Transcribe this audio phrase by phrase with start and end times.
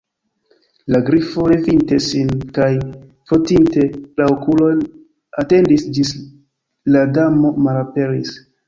[0.93, 2.71] La Grifo, levinte sin kaj
[3.27, 3.87] frotinte
[4.23, 4.83] la okulojn,
[5.45, 6.19] atendis ĝis
[6.97, 8.39] la Damo malaperis.